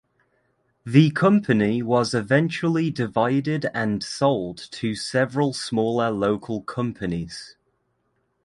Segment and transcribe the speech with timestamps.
[0.83, 7.55] The company was eventually divided and sold to several smaller local companies.